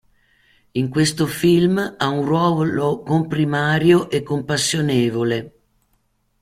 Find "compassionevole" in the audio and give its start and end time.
4.23-5.53